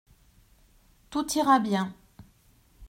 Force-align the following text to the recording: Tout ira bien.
Tout 1.11 1.35
ira 1.37 1.59
bien. 1.59 1.93